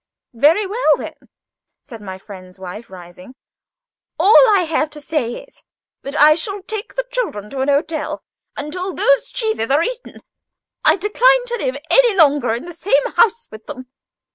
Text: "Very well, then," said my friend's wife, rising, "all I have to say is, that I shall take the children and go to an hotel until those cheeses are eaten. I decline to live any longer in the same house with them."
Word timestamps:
"Very 0.33 0.65
well, 0.65 0.97
then," 0.97 1.13
said 1.83 2.01
my 2.01 2.17
friend's 2.17 2.57
wife, 2.57 2.89
rising, 2.89 3.35
"all 4.19 4.35
I 4.57 4.63
have 4.63 4.89
to 4.89 4.99
say 4.99 5.35
is, 5.43 5.61
that 6.01 6.15
I 6.19 6.33
shall 6.33 6.63
take 6.63 6.95
the 6.95 7.05
children 7.11 7.45
and 7.45 7.51
go 7.51 7.57
to 7.57 7.61
an 7.61 7.67
hotel 7.67 8.23
until 8.57 8.95
those 8.95 9.27
cheeses 9.27 9.69
are 9.69 9.83
eaten. 9.83 10.23
I 10.83 10.95
decline 10.95 11.45
to 11.45 11.57
live 11.59 11.77
any 11.91 12.15
longer 12.17 12.51
in 12.55 12.65
the 12.65 12.73
same 12.73 13.11
house 13.15 13.47
with 13.51 13.67
them." 13.67 13.91